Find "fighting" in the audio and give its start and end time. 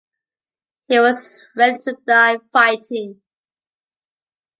2.51-3.21